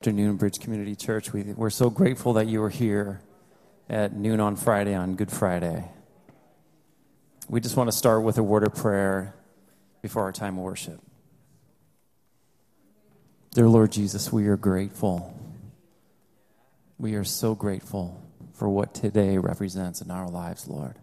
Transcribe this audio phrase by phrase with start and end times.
[0.00, 1.30] afternoon, Bridge Community Church.
[1.30, 3.20] We, we're so grateful that you are here
[3.86, 5.90] at noon on Friday, on Good Friday.
[7.50, 9.34] We just want to start with a word of prayer
[10.00, 11.02] before our time of worship.
[13.50, 15.38] Dear Lord Jesus, we are grateful.
[16.96, 20.98] We are so grateful for what today represents in our lives, Lord.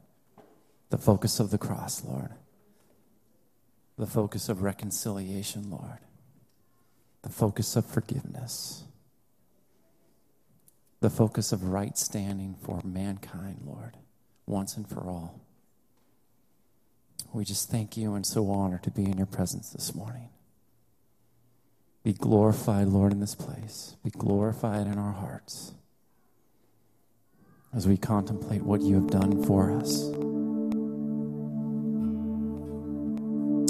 [0.90, 2.32] The focus of the cross, Lord.
[4.00, 6.00] The focus of reconciliation, Lord.
[7.22, 8.86] The focus of forgiveness
[11.00, 13.98] the focus of right standing for mankind, Lord,
[14.46, 15.42] once and for all.
[17.34, 20.30] We just thank you and so honored to be in your presence this morning.
[22.04, 23.96] Be glorified, Lord, in this place.
[24.04, 25.74] Be glorified in our hearts
[27.76, 30.04] as we contemplate what you have done for us.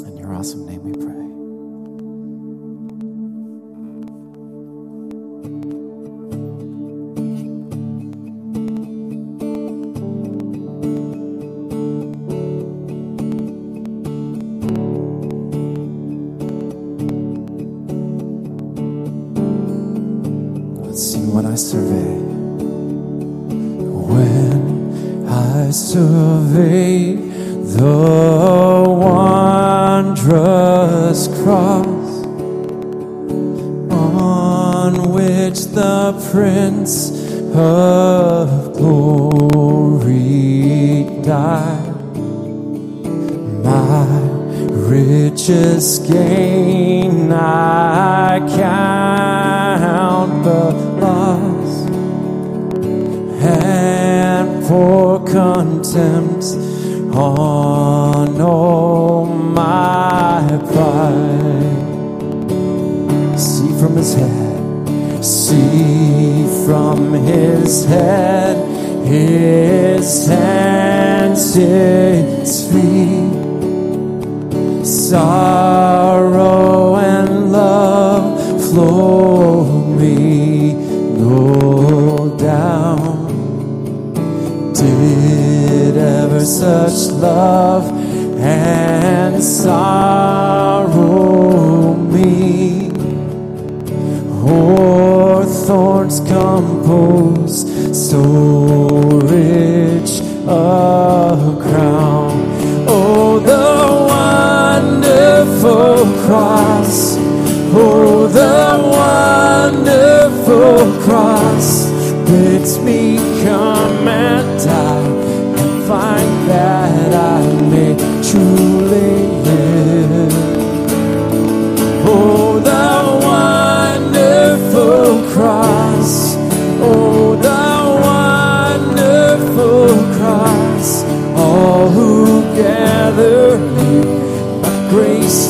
[0.06, 1.17] In your awesome name we pray.
[71.50, 71.54] Oh,
[75.12, 75.77] the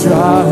[0.09, 0.46] wonder.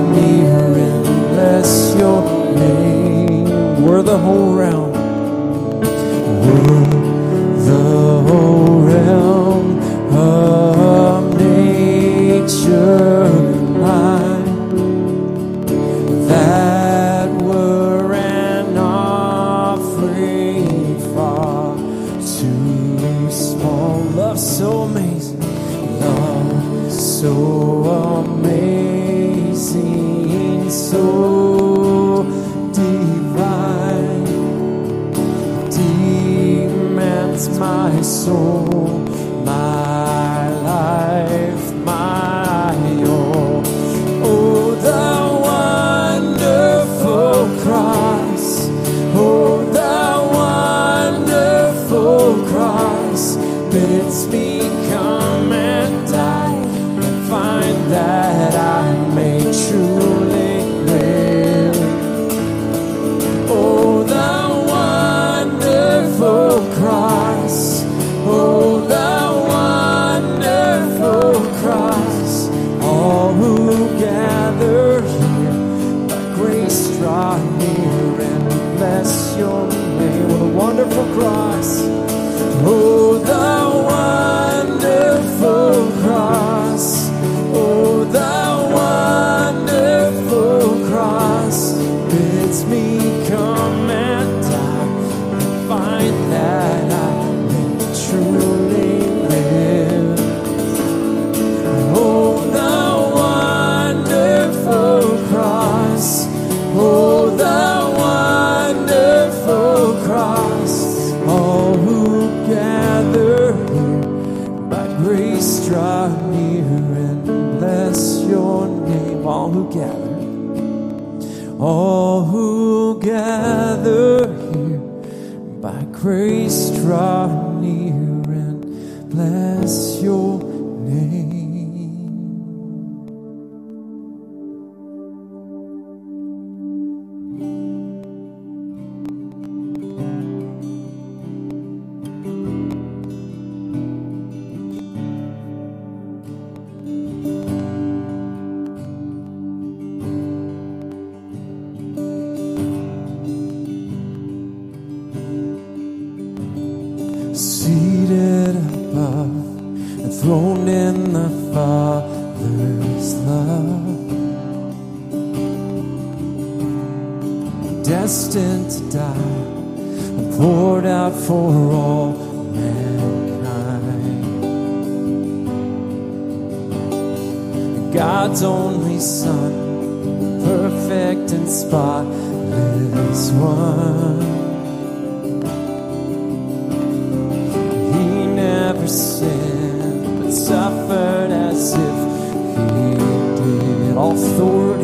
[194.37, 194.74] Did.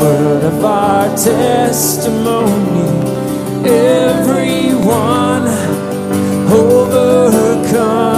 [0.00, 2.88] Word of our testimony.
[3.68, 5.46] Everyone
[6.50, 8.17] overcome.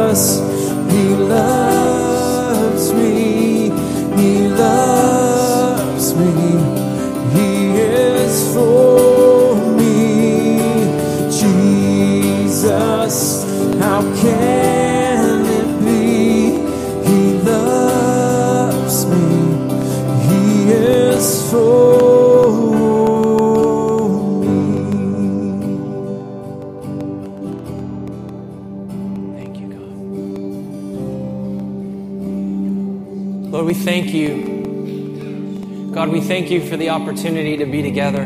[36.01, 38.23] God, we thank you for the opportunity to be together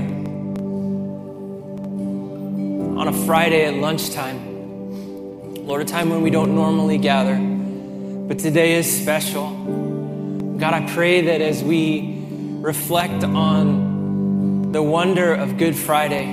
[2.98, 5.66] on a Friday at lunchtime.
[5.68, 9.50] Lord, a time when we don't normally gather, but today is special.
[10.58, 12.24] God, I pray that as we
[12.62, 16.28] reflect on the wonder of Good Friday,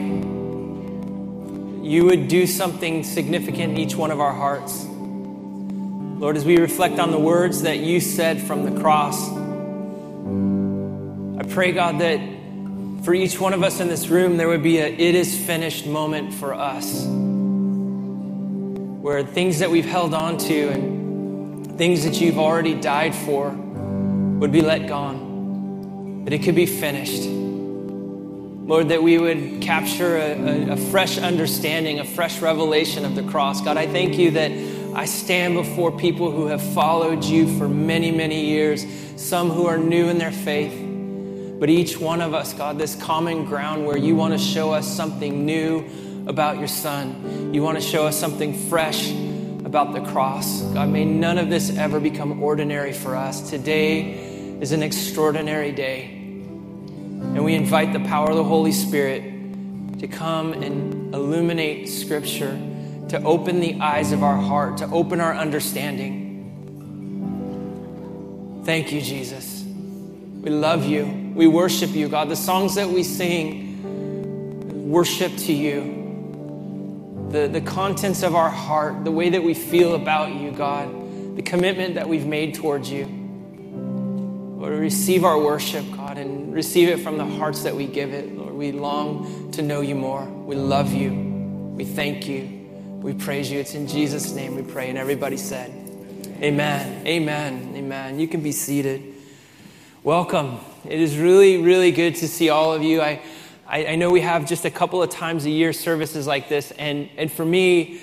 [1.82, 4.84] you would do something significant in each one of our hearts.
[4.84, 9.41] Lord, as we reflect on the words that you said from the cross,
[11.42, 12.20] I pray, God, that
[13.04, 15.88] for each one of us in this room, there would be a it is finished
[15.88, 17.04] moment for us.
[19.02, 24.52] Where things that we've held on to and things that you've already died for would
[24.52, 27.24] be let gone, that it could be finished.
[27.28, 33.24] Lord, that we would capture a, a, a fresh understanding, a fresh revelation of the
[33.24, 33.60] cross.
[33.60, 34.52] God, I thank you that
[34.94, 39.76] I stand before people who have followed you for many, many years, some who are
[39.76, 40.90] new in their faith.
[41.62, 44.84] But each one of us, God, this common ground where you want to show us
[44.84, 45.88] something new
[46.26, 47.54] about your Son.
[47.54, 49.12] You want to show us something fresh
[49.64, 50.62] about the cross.
[50.62, 53.48] God, may none of this ever become ordinary for us.
[53.48, 54.10] Today
[54.60, 56.06] is an extraordinary day.
[56.06, 59.22] And we invite the power of the Holy Spirit
[60.00, 62.60] to come and illuminate Scripture
[63.10, 66.18] to open the eyes of our heart, to open our understanding.
[68.64, 69.62] Thank you, Jesus.
[69.62, 71.21] We love you.
[71.34, 72.28] We worship you, God.
[72.28, 77.28] The songs that we sing, worship to you.
[77.30, 81.42] The, the contents of our heart, the way that we feel about you, God, the
[81.42, 83.06] commitment that we've made towards you.
[84.58, 88.36] Lord, receive our worship, God, and receive it from the hearts that we give it.
[88.36, 90.24] Lord, we long to know you more.
[90.24, 91.12] We love you.
[91.74, 92.60] We thank you.
[93.00, 93.58] We praise you.
[93.58, 94.90] It's in Jesus' name we pray.
[94.90, 95.70] And everybody said,
[96.42, 97.06] Amen.
[97.06, 97.72] Amen.
[97.74, 98.20] Amen.
[98.20, 99.11] You can be seated.
[100.04, 100.58] Welcome.
[100.84, 103.00] It is really, really good to see all of you.
[103.00, 103.22] I,
[103.68, 106.72] I, I know we have just a couple of times a year services like this,
[106.72, 108.00] and, and for me,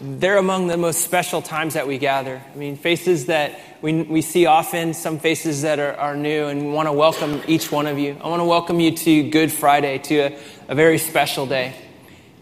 [0.00, 2.40] they're among the most special times that we gather.
[2.54, 6.68] I mean, faces that we, we see often, some faces that are, are new, and
[6.68, 8.16] we want to welcome each one of you.
[8.24, 11.74] I want to welcome you to Good Friday, to a, a very special day.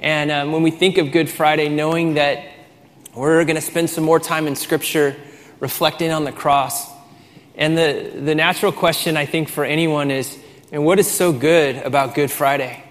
[0.00, 2.44] And um, when we think of Good Friday, knowing that
[3.12, 5.16] we're going to spend some more time in Scripture
[5.58, 6.93] reflecting on the cross.
[7.56, 10.38] And the, the natural question, I think, for anyone is
[10.72, 12.82] and what is so good about Good Friday?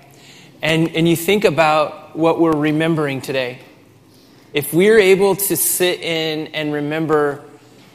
[0.61, 3.59] And, and you think about what we're remembering today.
[4.53, 7.43] If we're able to sit in and remember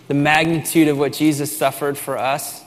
[0.09, 2.63] the magnitude of what Jesus suffered for us,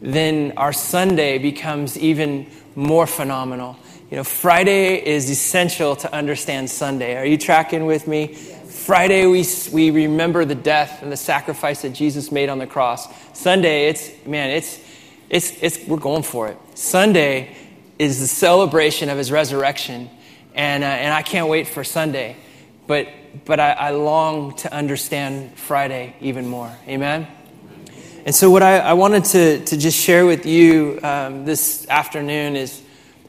[0.00, 3.76] then our Sunday becomes even more phenomenal.
[4.10, 7.18] You know, Friday is essential to understand Sunday.
[7.18, 8.38] Are you tracking with me?
[8.86, 13.08] Friday, we, we remember the death and the sacrifice that Jesus made on the cross.
[13.36, 14.78] Sunday, it's, man, it's,
[15.28, 16.56] it's, it's, we're going for it.
[16.74, 17.56] Sunday
[17.98, 20.08] is the celebration of his resurrection.
[20.54, 22.36] And, uh, and I can't wait for Sunday.
[22.86, 23.08] But,
[23.44, 26.72] but I, I long to understand Friday even more.
[26.86, 27.26] Amen?
[28.24, 32.54] And so, what I, I wanted to, to just share with you um, this afternoon
[32.54, 32.80] is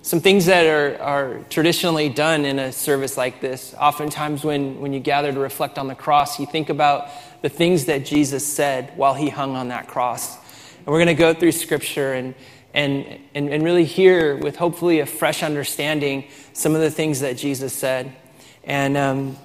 [0.07, 3.75] some things that are, are traditionally done in a service like this.
[3.77, 7.09] Oftentimes, when, when you gather to reflect on the cross, you think about
[7.41, 10.37] the things that Jesus said while he hung on that cross.
[10.77, 12.35] And we're going to go through scripture and,
[12.73, 17.35] and, and, and really hear, with hopefully a fresh understanding, some of the things that
[17.35, 18.15] Jesus said.
[18.63, 19.37] And um,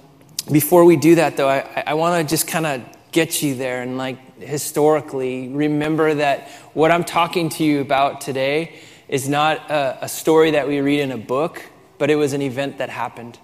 [0.49, 3.81] before we do that, though, I, I want to just kind of get you there
[3.81, 10.05] and, like, historically, remember that what I'm talking to you about today is not a,
[10.05, 11.63] a story that we read in a book,
[11.97, 13.39] but it was an event that happened.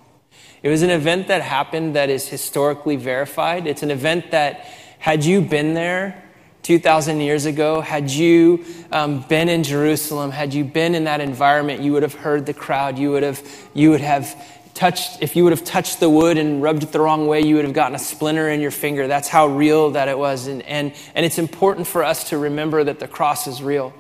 [0.61, 3.67] It was an event that happened that is historically verified.
[3.67, 4.65] It's an event that,
[4.99, 6.23] had you been there
[6.63, 11.81] 2,000 years ago, had you um, been in Jerusalem, had you been in that environment,
[11.81, 12.99] you would have heard the crowd.
[12.99, 13.41] You would have,
[13.73, 14.35] you would have
[14.73, 17.55] touched, if you would have touched the wood and rubbed it the wrong way, you
[17.55, 19.07] would have gotten a splinter in your finger.
[19.07, 20.47] That's how real that it was.
[20.47, 23.93] And, and, and it's important for us to remember that the cross is real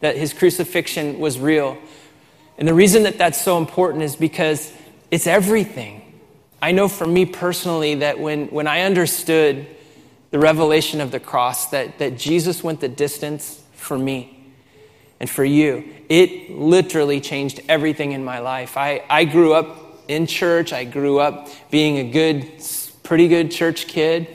[0.00, 1.78] that his crucifixion was real.
[2.58, 4.72] And the reason that that's so important is because
[5.10, 6.02] it's everything.
[6.60, 9.66] I know for me personally that when, when I understood
[10.30, 14.52] the revelation of the cross, that, that Jesus went the distance for me
[15.20, 18.76] and for you, it literally changed everything in my life.
[18.76, 22.50] I, I grew up in church, I grew up being a good,
[23.02, 24.28] pretty good church kid.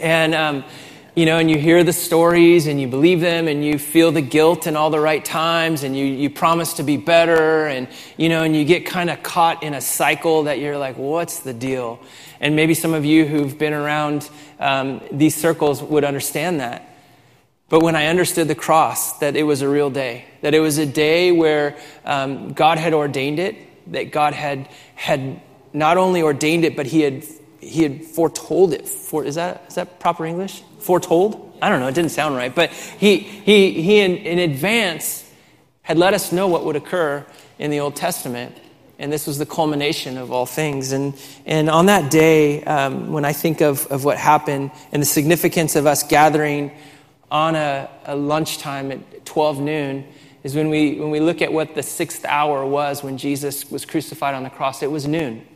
[0.00, 0.64] And, um,
[1.14, 4.22] you know, and you hear the stories and you believe them and you feel the
[4.22, 8.28] guilt in all the right times and you, you promise to be better and, you
[8.28, 11.52] know, and you get kind of caught in a cycle that you're like, what's the
[11.52, 12.00] deal?
[12.38, 16.86] And maybe some of you who've been around um, these circles would understand that.
[17.68, 20.78] But when I understood the cross, that it was a real day, that it was
[20.78, 23.56] a day where um, God had ordained it,
[23.92, 25.40] that God had, had
[25.72, 27.24] not only ordained it, but He had,
[27.60, 28.88] he had foretold it.
[28.88, 30.62] For, is, that, is that proper English?
[30.80, 31.58] Foretold?
[31.62, 32.54] I don't know, it didn't sound right.
[32.54, 35.30] But He, he, he in, in advance
[35.82, 37.26] had let us know what would occur
[37.58, 38.56] in the Old Testament.
[38.98, 40.92] And this was the culmination of all things.
[40.92, 41.14] And,
[41.46, 45.74] and on that day, um, when I think of, of what happened and the significance
[45.74, 46.70] of us gathering
[47.30, 50.06] on a, a lunchtime at 12 noon
[50.42, 53.84] is when we, when we look at what the sixth hour was when Jesus was
[53.84, 54.82] crucified on the cross.
[54.82, 55.46] It was noon.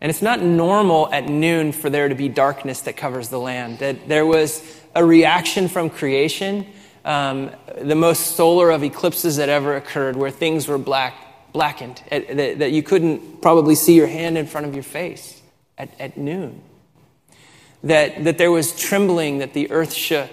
[0.00, 3.80] And it's not normal at noon for there to be darkness that covers the land.
[3.80, 4.62] That there was
[4.94, 6.66] a reaction from creation,
[7.04, 12.34] um, the most solar of eclipses that ever occurred, where things were black, blackened, at,
[12.34, 15.40] that, that, you couldn't probably see your hand in front of your face
[15.76, 16.62] at, at noon.
[17.84, 20.30] That, that there was trembling, that the earth shook.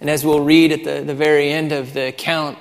[0.00, 2.58] And as we'll read at the, the very end of the account,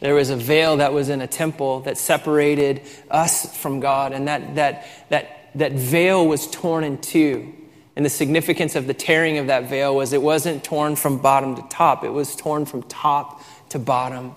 [0.00, 4.28] there was a veil that was in a temple that separated us from God, and
[4.28, 7.52] that, that, that, that veil was torn in two.
[7.96, 11.56] And the significance of the tearing of that veil was it wasn't torn from bottom
[11.56, 14.34] to top, it was torn from top to bottom,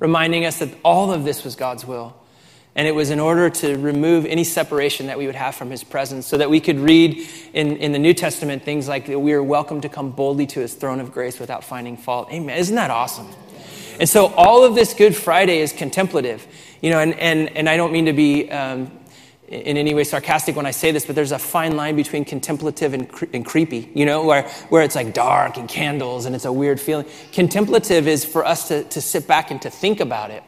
[0.00, 2.16] reminding us that all of this was God's will.
[2.76, 5.84] And it was in order to remove any separation that we would have from his
[5.84, 9.44] presence, so that we could read in, in the New Testament things like we are
[9.44, 12.32] welcome to come boldly to his throne of grace without finding fault.
[12.32, 12.58] Amen.
[12.58, 13.28] Isn't that awesome?
[14.00, 16.46] And so all of this Good Friday is contemplative.
[16.80, 18.90] You know, and, and, and I don't mean to be um,
[19.48, 22.94] in any way sarcastic when I say this, but there's a fine line between contemplative
[22.94, 26.44] and, cre- and, creepy, you know, where, where it's like dark and candles and it's
[26.44, 27.06] a weird feeling.
[27.32, 30.42] Contemplative is for us to, to sit back and to think about it.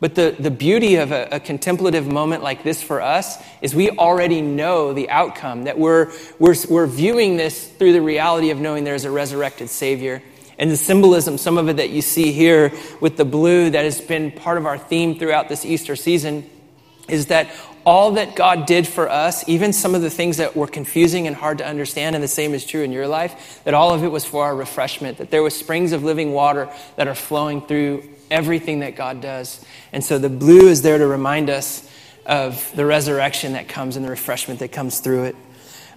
[0.00, 3.90] But the, the beauty of a, a, contemplative moment like this for us is we
[3.90, 8.84] already know the outcome, that we're, we're, we're viewing this through the reality of knowing
[8.84, 10.22] there's a resurrected Savior.
[10.58, 14.00] And the symbolism, some of it that you see here with the blue that has
[14.00, 16.48] been part of our theme throughout this Easter season,
[17.08, 17.48] is that
[17.84, 21.36] all that God did for us, even some of the things that were confusing and
[21.36, 24.08] hard to understand, and the same is true in your life, that all of it
[24.08, 28.02] was for our refreshment, that there were springs of living water that are flowing through
[28.30, 29.62] everything that God does.
[29.92, 31.88] And so the blue is there to remind us
[32.24, 35.36] of the resurrection that comes and the refreshment that comes through it.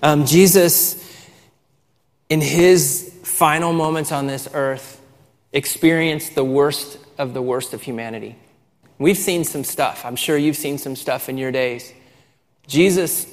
[0.04, 1.07] Um, Jesus,
[2.30, 5.02] in his final moments on this earth,
[5.54, 8.36] experienced the worst of the worst of humanity.
[9.00, 10.06] We've seen some stuff.
[10.06, 11.94] I'm sure you've seen some stuff in your days.
[12.68, 13.28] Jesus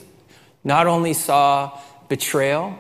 [0.63, 1.79] not only saw
[2.09, 2.79] betrayal,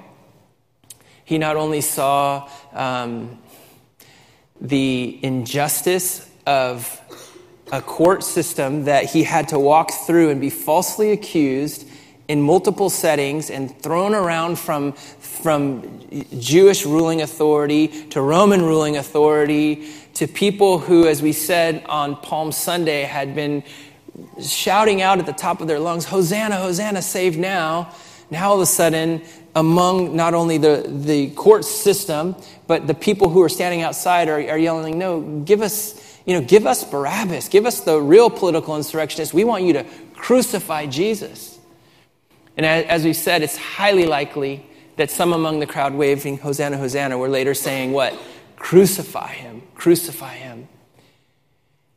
[1.24, 3.38] he not only saw um,
[4.61, 7.00] the injustice of
[7.72, 11.88] a court system that he had to walk through and be falsely accused
[12.28, 16.00] in multiple settings and thrown around from, from
[16.38, 22.52] Jewish ruling authority to Roman ruling authority to people who, as we said on Palm
[22.52, 23.62] Sunday, had been
[24.40, 27.94] shouting out at the top of their lungs, Hosanna, Hosanna, save now.
[28.30, 29.22] Now all of a sudden,
[29.54, 34.38] among not only the, the court system, but the people who are standing outside are,
[34.50, 38.76] are yelling, No, give us, you know, give us Barabbas, give us the real political
[38.76, 39.34] insurrectionists.
[39.34, 41.53] We want you to crucify Jesus.
[42.56, 44.64] And as we said, it's highly likely
[44.96, 48.16] that some among the crowd waving Hosanna, Hosanna were later saying, What?
[48.56, 50.68] Crucify him, crucify him.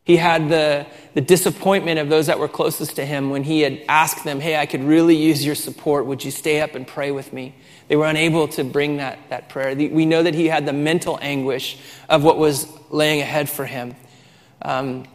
[0.03, 3.81] He had the, the disappointment of those that were closest to him when he had
[3.89, 6.05] asked them, Hey, I could really use your support.
[6.05, 7.55] Would you stay up and pray with me?
[7.87, 9.75] They were unable to bring that, that prayer.
[9.75, 11.77] We know that he had the mental anguish
[12.09, 13.95] of what was laying ahead for him.
[14.61, 15.05] Um,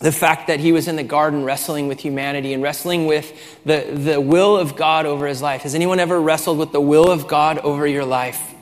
[0.00, 3.86] the fact that he was in the garden wrestling with humanity and wrestling with the,
[3.92, 5.62] the will of God over his life.
[5.62, 8.54] Has anyone ever wrestled with the will of God over your life?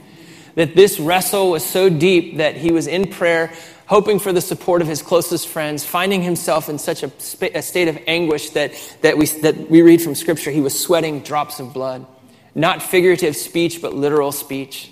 [0.55, 3.53] That this wrestle was so deep that he was in prayer
[3.92, 7.12] hoping for the support of his closest friends, finding himself in such a,
[7.55, 11.21] a, state of anguish that, that, we, that we read from Scripture, he was sweating
[11.21, 12.07] drops of blood.
[12.55, 14.90] Not figurative speech, but literal speech.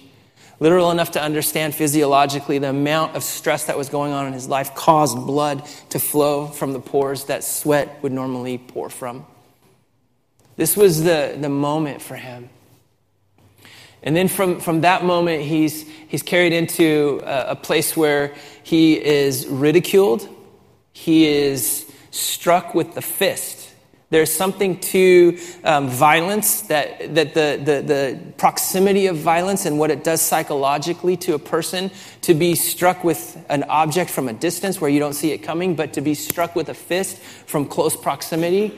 [0.60, 4.46] Literal enough to understand physiologically the amount of stress that was going on in his
[4.46, 9.26] life caused blood to flow from the pores that sweat would normally pour from.
[10.56, 12.50] This was the, the moment for him.
[14.02, 19.02] And then from, from that moment, he's, he's carried into a, a place where he
[19.02, 20.28] is ridiculed,
[20.92, 23.59] he is struck with the fist.
[24.10, 29.92] There's something to um, violence that, that the, the, the proximity of violence and what
[29.92, 31.92] it does psychologically to a person
[32.22, 35.76] to be struck with an object from a distance where you don't see it coming,
[35.76, 38.76] but to be struck with a fist from close proximity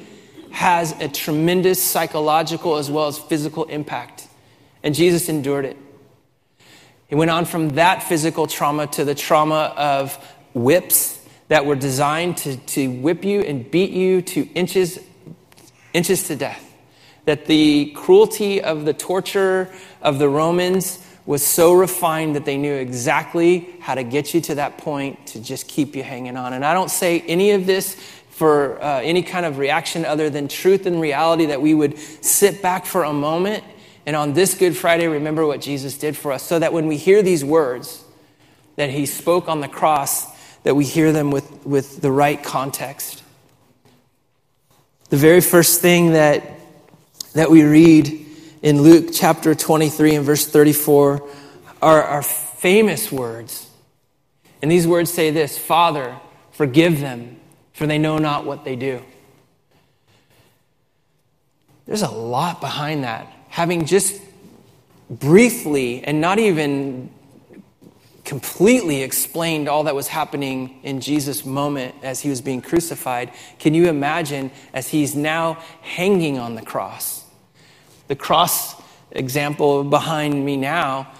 [0.50, 4.28] has a tremendous psychological as well as physical impact.
[4.82, 5.78] And Jesus endured it.
[7.08, 10.14] He went on from that physical trauma to the trauma of
[10.54, 14.98] whips that were designed to, to whip you and beat you to inches,
[15.92, 16.68] inches to death.
[17.24, 22.74] That the cruelty of the torture of the Romans was so refined that they knew
[22.74, 26.52] exactly how to get you to that point to just keep you hanging on.
[26.52, 27.94] And I don't say any of this
[28.30, 32.60] for uh, any kind of reaction other than truth and reality that we would sit
[32.60, 33.62] back for a moment
[34.04, 36.96] and on this Good Friday remember what Jesus did for us so that when we
[36.96, 38.04] hear these words
[38.76, 40.26] that he spoke on the cross,
[40.62, 43.21] that we hear them with, with the right context.
[45.12, 46.42] The very first thing that,
[47.34, 48.24] that we read
[48.62, 51.28] in Luke chapter 23 and verse 34
[51.82, 53.68] are our famous words.
[54.62, 56.16] And these words say this Father,
[56.52, 57.38] forgive them,
[57.74, 59.02] for they know not what they do.
[61.84, 63.30] There's a lot behind that.
[63.50, 64.18] Having just
[65.10, 67.10] briefly and not even
[68.32, 73.74] completely explained all that was happening in Jesus' moment as he was being crucified, can
[73.74, 77.26] you imagine as he's now hanging on the cross?
[78.08, 78.74] The cross
[79.10, 81.12] example behind me now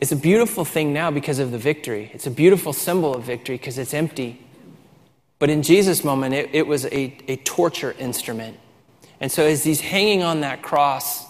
[0.00, 2.10] is a beautiful thing now because of the victory.
[2.14, 4.40] It's a beautiful symbol of victory because it's empty.
[5.38, 8.58] But in Jesus' moment, it, it was a, a torture instrument.
[9.20, 11.26] And so as he's hanging on that cross,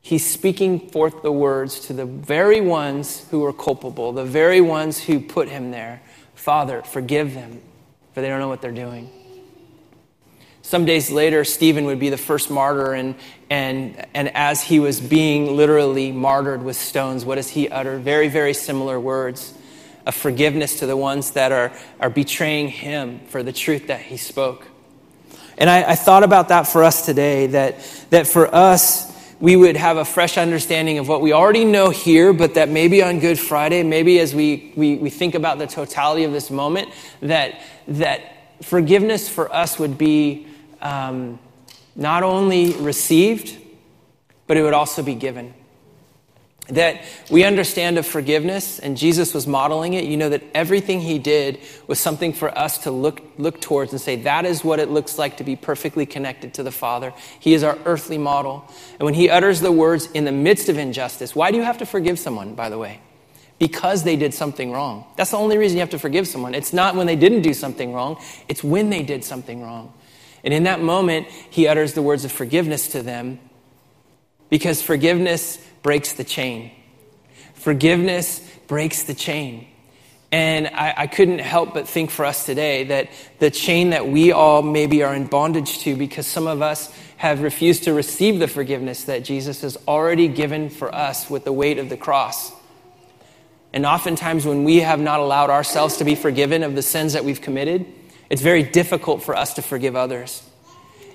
[0.00, 4.98] he's speaking forth the words to the very ones who were culpable, the very ones
[4.98, 6.02] who put him there
[6.40, 7.60] Father, forgive them,
[8.14, 9.10] for they don't know what they're doing.
[10.62, 13.14] Some days later, Stephen would be the first martyr, and,
[13.50, 17.98] and, and as he was being literally martyred with stones, what does he utter?
[17.98, 19.52] Very, very similar words
[20.06, 24.16] of forgiveness to the ones that are, are betraying him for the truth that he
[24.16, 24.66] spoke.
[25.58, 29.09] And I, I thought about that for us today, that, that for us,
[29.40, 33.02] we would have a fresh understanding of what we already know here, but that maybe
[33.02, 36.90] on Good Friday, maybe as we, we, we think about the totality of this moment,
[37.22, 38.20] that, that
[38.62, 40.46] forgiveness for us would be
[40.82, 41.38] um,
[41.96, 43.56] not only received,
[44.46, 45.54] but it would also be given.
[46.70, 50.04] That we understand of forgiveness, and Jesus was modeling it.
[50.04, 54.00] You know that everything he did was something for us to look, look towards and
[54.00, 57.12] say, that is what it looks like to be perfectly connected to the Father.
[57.40, 58.64] He is our earthly model.
[58.98, 61.78] And when he utters the words in the midst of injustice, why do you have
[61.78, 63.00] to forgive someone, by the way?
[63.58, 65.04] Because they did something wrong.
[65.16, 66.54] That's the only reason you have to forgive someone.
[66.54, 68.16] It's not when they didn't do something wrong,
[68.48, 69.92] it's when they did something wrong.
[70.44, 73.40] And in that moment, he utters the words of forgiveness to them
[74.48, 76.70] because forgiveness breaks the chain.
[77.54, 79.66] Forgiveness breaks the chain.
[80.32, 84.30] And I, I, couldn't help but think for us today that the chain that we
[84.30, 88.46] all maybe are in bondage to because some of us have refused to receive the
[88.46, 92.52] forgiveness that Jesus has already given for us with the weight of the cross.
[93.72, 97.24] And oftentimes, when we have not allowed ourselves to be forgiven of the sins that
[97.24, 97.86] we've committed,
[98.28, 100.42] it's very difficult for us to forgive others.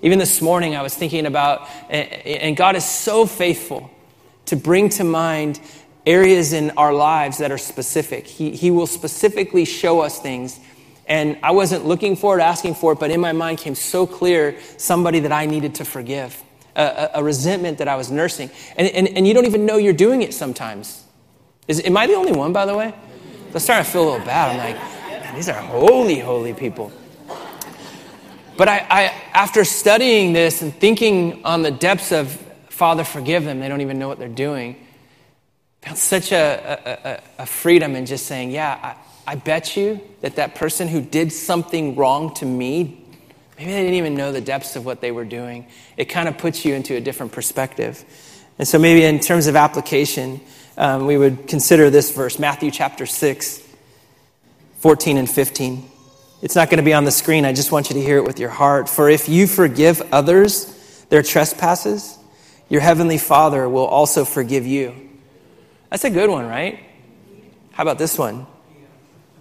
[0.01, 3.89] Even this morning, I was thinking about, and God is so faithful
[4.45, 5.59] to bring to mind
[6.05, 8.27] areas in our lives that are specific.
[8.27, 10.59] He, he will specifically show us things.
[11.07, 14.07] And I wasn't looking for it, asking for it, but in my mind came so
[14.07, 16.41] clear somebody that I needed to forgive,
[16.75, 18.49] a, a, a resentment that I was nursing.
[18.75, 21.03] And, and, and you don't even know you're doing it sometimes.
[21.67, 22.93] Is, am I the only one, by the way?
[23.53, 24.51] I'm starting to feel a little bad.
[24.51, 26.91] I'm like, these are holy, holy people.
[28.57, 29.03] But I, I,
[29.33, 32.41] after studying this and thinking on the depths of
[32.75, 34.75] Father, forgive them, they don't even know what they're doing,
[35.81, 40.35] felt such a, a, a freedom in just saying, yeah, I, I bet you that
[40.35, 43.01] that person who did something wrong to me,
[43.57, 45.67] maybe they didn't even know the depths of what they were doing.
[45.95, 48.03] It kind of puts you into a different perspective.
[48.59, 50.41] And so maybe in terms of application,
[50.77, 53.63] um, we would consider this verse, Matthew chapter 6,
[54.79, 55.89] 14 and 15.
[56.41, 57.45] It's not going to be on the screen.
[57.45, 58.89] I just want you to hear it with your heart.
[58.89, 62.19] For if you forgive others their trespasses,
[62.69, 64.95] your heavenly Father will also forgive you.
[65.89, 66.79] That's a good one, right?
[67.71, 68.47] How about this one?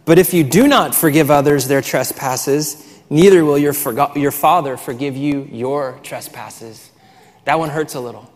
[0.05, 3.75] But if you do not forgive others their trespasses, neither will your,
[4.15, 6.91] your Father forgive you your trespasses.
[7.45, 8.31] That one hurts a little.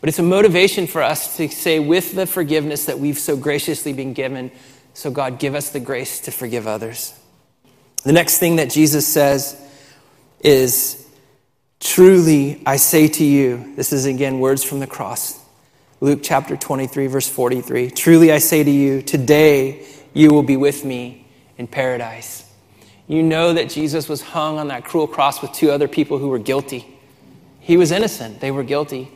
[0.00, 3.92] But it's a motivation for us to say, with the forgiveness that we've so graciously
[3.92, 4.52] been given,
[4.94, 7.18] so God, give us the grace to forgive others.
[8.04, 9.60] The next thing that Jesus says
[10.40, 11.04] is,
[11.80, 15.38] Truly I say to you, this is again words from the cross.
[16.00, 17.90] Luke chapter 23, verse 43.
[17.90, 22.44] Truly I say to you, today you will be with me in paradise.
[23.06, 26.28] You know that Jesus was hung on that cruel cross with two other people who
[26.28, 26.86] were guilty.
[27.60, 29.10] He was innocent, they were guilty.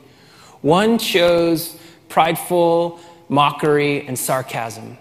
[0.61, 1.77] One chose
[2.09, 4.99] prideful, mockery, and sarcasm.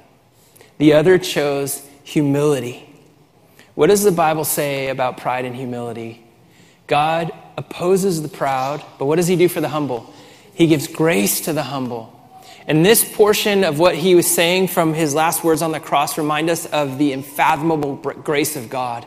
[0.78, 2.88] The other chose humility.
[3.76, 6.24] What does the Bible say about pride and humility?
[6.88, 10.12] God opposes the proud, but what does he do for the humble?
[10.54, 12.18] He gives grace to the humble.
[12.68, 16.18] And this portion of what he was saying from his last words on the cross
[16.18, 19.06] remind us of the unfathomable grace of God.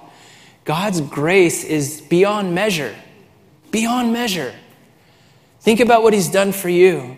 [0.64, 2.94] God's grace is beyond measure.
[3.70, 4.54] Beyond measure.
[5.60, 7.16] Think about what he's done for you.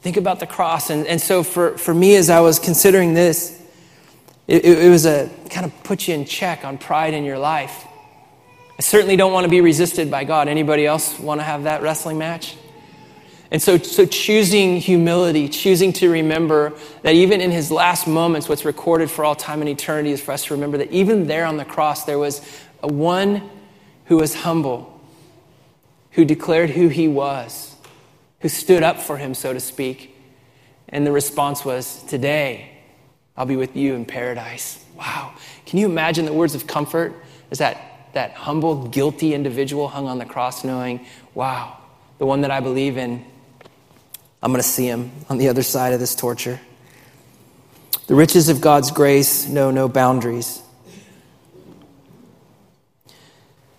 [0.00, 0.90] Think about the cross.
[0.90, 3.60] And, and so for, for me, as I was considering this,
[4.48, 7.86] it, it was a kind of put you in check on pride in your life.
[8.82, 10.48] I certainly don't want to be resisted by God.
[10.48, 12.56] Anybody else want to have that wrestling match?
[13.52, 18.64] And so, so choosing humility, choosing to remember that even in his last moments, what's
[18.64, 21.58] recorded for all time and eternity is for us to remember that even there on
[21.58, 22.40] the cross, there was
[22.82, 23.48] a one
[24.06, 25.00] who was humble,
[26.10, 27.76] who declared who he was,
[28.40, 30.12] who stood up for him, so to speak.
[30.88, 32.78] And the response was, Today,
[33.36, 34.84] I'll be with you in paradise.
[34.98, 35.34] Wow.
[35.66, 37.14] Can you imagine the words of comfort
[37.52, 41.78] Is that, that humble, guilty individual hung on the cross, knowing, wow,
[42.18, 43.24] the one that I believe in
[44.42, 46.60] I'm going to see him on the other side of this torture.
[48.08, 50.60] The riches of God's grace know no boundaries.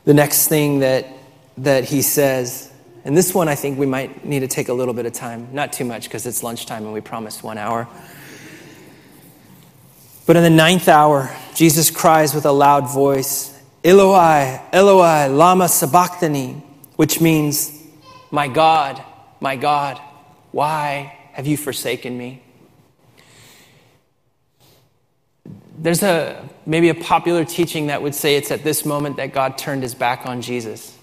[0.06, 1.06] The next thing that,
[1.58, 2.72] that he says,
[3.04, 5.50] and this one I think we might need to take a little bit of time,
[5.52, 7.88] not too much because it's lunchtime and we promised one hour.
[10.26, 13.53] But in the ninth hour, Jesus cries with a loud voice,
[13.84, 16.54] Eloi, Eloi, lama sabachthani,
[16.96, 17.84] which means,
[18.32, 19.04] My God,
[19.42, 20.00] my God,
[20.52, 22.42] why have you forsaken me?
[25.78, 29.58] There's a maybe a popular teaching that would say it's at this moment that God
[29.58, 30.98] turned his back on Jesus.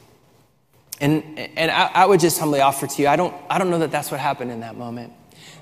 [1.01, 3.81] And, and I, I would just humbly offer to you, I don't, I don't know
[3.81, 5.13] that that's what happened in that moment.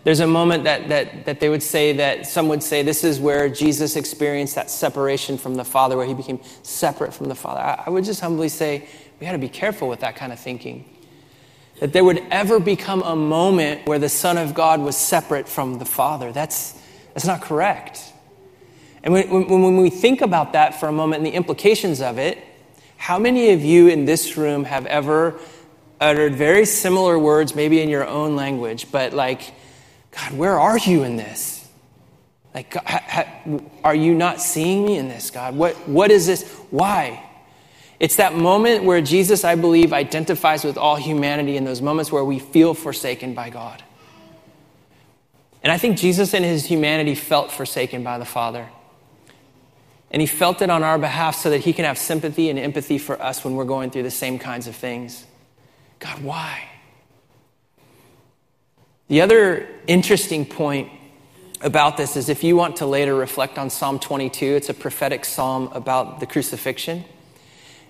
[0.09, 3.21] There's a moment that, that, that they would say that some would say this is
[3.21, 7.61] where Jesus experienced that separation from the Father, where he became separate from the Father.
[7.61, 8.89] I, I would just humbly say
[9.21, 10.87] we got to be careful with that kind of thinking
[11.81, 15.79] that there would ever become a moment where the Son of God was separate from
[15.79, 16.33] the Father.
[16.33, 16.81] That's,
[17.13, 18.01] that's not correct.
[19.03, 22.17] And when, when, when we think about that for a moment and the implications of
[22.17, 22.39] it,
[22.97, 25.39] how many of you in this room have ever
[26.01, 29.53] uttered very similar words, maybe in your own language, but like,
[30.13, 31.69] God, where are you in this?
[32.55, 32.77] Like,
[33.85, 35.55] are you not seeing me in this, God?
[35.55, 36.51] What, what is this?
[36.71, 37.25] Why?
[38.01, 42.25] It's that moment where Jesus, I believe, identifies with all humanity in those moments where
[42.25, 43.83] we feel forsaken by God.
[45.63, 48.69] And I think Jesus in his humanity felt forsaken by the Father.
[50.11, 52.99] And he felt it on our behalf so that he can have sympathy and empathy
[52.99, 55.27] for us when we're going through the same kinds of things.
[55.99, 56.65] God, why?
[59.09, 60.91] The other interesting point
[61.63, 65.25] about this is if you want to later reflect on Psalm 22, it's a prophetic
[65.25, 67.05] psalm about the crucifixion.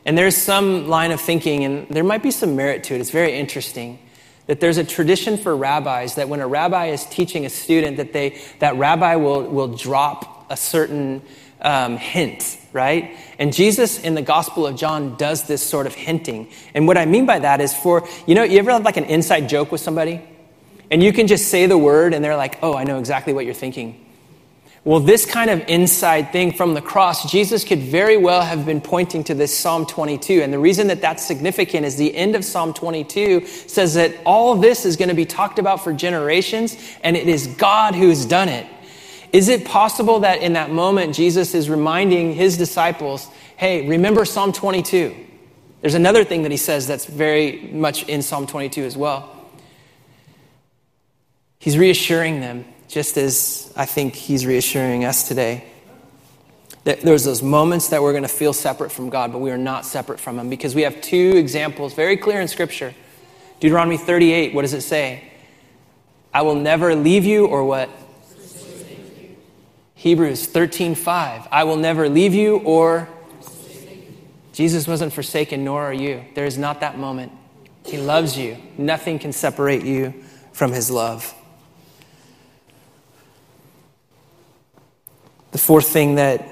[0.05, 3.01] And there's some line of thinking, and there might be some merit to it.
[3.01, 3.99] It's very interesting
[4.47, 8.13] that there's a tradition for rabbis that when a rabbi is teaching a student, that
[8.13, 11.21] they that rabbi will will drop a certain
[11.61, 13.17] um, hint, right?
[13.41, 16.49] And Jesus in the Gospel of John does this sort of hinting.
[16.75, 19.05] And what I mean by that is for you know, you ever have like an
[19.07, 20.23] inside joke with somebody,
[20.91, 23.45] and you can just say the word, and they're like, "Oh, I know exactly what
[23.45, 24.05] you're thinking."
[24.85, 28.81] Well, this kind of inside thing from the cross, Jesus could very well have been
[28.81, 30.41] pointing to this Psalm 22.
[30.41, 34.55] And the reason that that's significant is the end of Psalm 22 says that all
[34.55, 38.49] this is going to be talked about for generations, and it is God who's done
[38.49, 38.67] it.
[39.33, 44.53] Is it possible that in that moment, Jesus is reminding his disciples, hey, remember Psalm
[44.53, 45.15] 22?
[45.83, 49.38] There's another thing that he says that's very much in Psalm 22 as well.
[51.69, 55.67] He's reassuring them just as I think he's reassuring us today.
[56.83, 59.85] There's those moments that we're going to feel separate from God, but we are not
[59.85, 62.95] separate from Him because we have two examples very clear in Scripture.
[63.61, 65.31] Deuteronomy 38, what does it say?
[66.33, 67.91] I will never leave you or what?
[69.95, 71.49] Hebrews 13:5.
[71.53, 73.11] I will never leave you or
[74.55, 76.25] Jesus wasn't forsaken nor are you.
[76.35, 77.31] There is not that moment.
[77.85, 78.57] He loves you.
[78.79, 80.15] Nothing can separate you
[80.55, 81.35] from his love.
[85.53, 86.47] The fourth thing that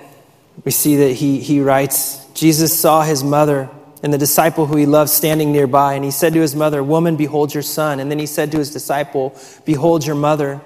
[0.65, 3.71] we see that he, he writes Jesus saw his mother
[4.03, 7.17] and the disciple who he loved standing nearby, and he said to his mother, Woman,
[7.17, 7.99] behold your son.
[7.99, 10.61] And then he said to his disciple, Behold your mother.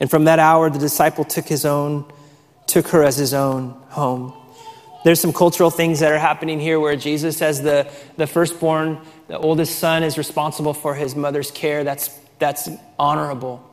[0.00, 2.10] And from that hour, the disciple took his own,
[2.66, 4.32] took her as his own home.
[5.04, 9.38] There's some cultural things that are happening here where Jesus, as the, the firstborn, the
[9.38, 11.84] oldest son, is responsible for his mother's care.
[11.84, 12.08] That's,
[12.38, 12.68] that's
[12.98, 13.68] honorable.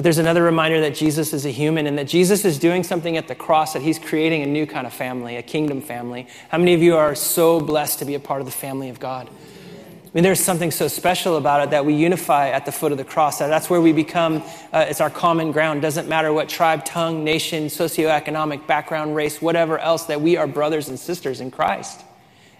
[0.00, 3.18] But there's another reminder that Jesus is a human and that Jesus is doing something
[3.18, 6.26] at the cross, that he's creating a new kind of family, a kingdom family.
[6.48, 8.98] How many of you are so blessed to be a part of the family of
[8.98, 9.28] God?
[9.28, 12.96] I mean, there's something so special about it that we unify at the foot of
[12.96, 13.40] the cross.
[13.40, 14.42] That's where we become,
[14.72, 15.82] uh, it's our common ground.
[15.82, 20.88] Doesn't matter what tribe, tongue, nation, socioeconomic background, race, whatever else, that we are brothers
[20.88, 22.02] and sisters in Christ.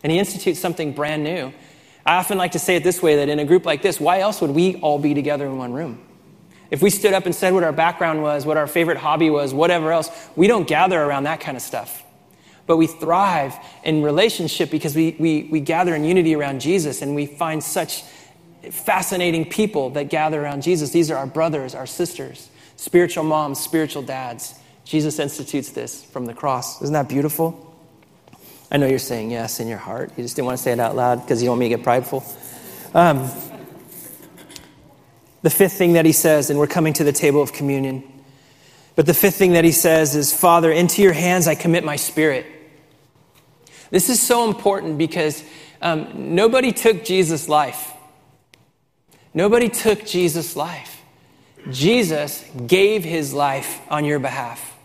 [0.02, 1.54] And he institutes something brand new.
[2.04, 4.20] I often like to say it this way that in a group like this, why
[4.20, 6.04] else would we all be together in one room?
[6.70, 9.52] If we stood up and said what our background was, what our favorite hobby was,
[9.52, 12.04] whatever else, we don't gather around that kind of stuff
[12.70, 17.16] but we thrive in relationship because we, we, we gather in unity around Jesus and
[17.16, 18.04] we find such
[18.70, 20.90] fascinating people that gather around Jesus.
[20.90, 24.54] These are our brothers, our sisters, spiritual moms, spiritual dads.
[24.84, 26.80] Jesus institutes this from the cross.
[26.80, 27.74] Isn't that beautiful?
[28.70, 30.12] I know you're saying yes in your heart.
[30.16, 31.76] You just didn't want to say it out loud because you don't want me to
[31.76, 32.24] get prideful.
[32.94, 33.28] Um,
[35.42, 38.02] the fifth thing that he says, and we're coming to the table of communion.
[38.96, 41.96] But the fifth thing that he says is, Father, into your hands I commit my
[41.96, 42.46] spirit.
[43.90, 45.42] This is so important because
[45.80, 47.92] um, nobody took Jesus' life.
[49.32, 51.02] Nobody took Jesus' life.
[51.70, 54.76] Jesus gave his life on your behalf.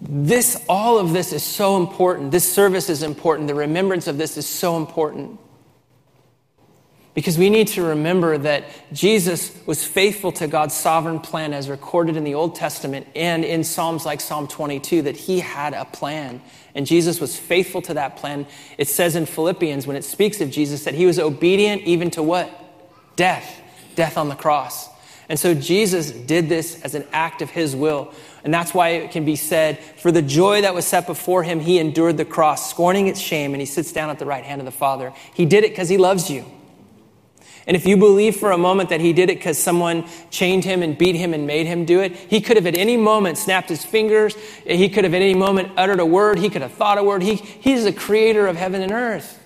[0.00, 2.30] This, all of this is so important.
[2.30, 3.48] This service is important.
[3.48, 5.38] The remembrance of this is so important.
[7.12, 12.16] Because we need to remember that Jesus was faithful to God's sovereign plan as recorded
[12.16, 16.40] in the Old Testament and in Psalms like Psalm 22, that he had a plan.
[16.74, 18.46] And Jesus was faithful to that plan.
[18.78, 22.22] It says in Philippians, when it speaks of Jesus, that he was obedient even to
[22.22, 22.48] what?
[23.16, 23.60] Death.
[23.96, 24.88] Death on the cross.
[25.28, 28.12] And so Jesus did this as an act of his will.
[28.44, 31.58] And that's why it can be said, for the joy that was set before him,
[31.58, 34.60] he endured the cross, scorning its shame, and he sits down at the right hand
[34.60, 35.12] of the Father.
[35.34, 36.44] He did it because he loves you.
[37.70, 40.82] And if you believe for a moment that he did it because someone chained him
[40.82, 43.68] and beat him and made him do it, he could have at any moment snapped
[43.68, 44.34] his fingers.
[44.66, 46.40] He could have at any moment uttered a word.
[46.40, 47.22] He could have thought a word.
[47.22, 49.38] He, he's the creator of heaven and earth.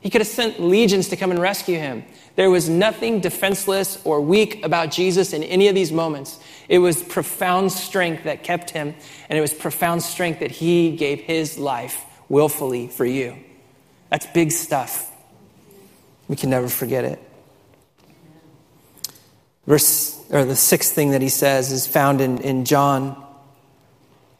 [0.00, 2.06] He could have sent legions to come and rescue him.
[2.34, 6.40] There was nothing defenseless or weak about Jesus in any of these moments.
[6.70, 8.94] It was profound strength that kept him,
[9.28, 13.36] and it was profound strength that he gave his life willfully for you.
[14.08, 15.12] That's big stuff.
[16.26, 17.22] We can never forget it.
[19.66, 23.22] Verse, or the sixth thing that he says is found in, in John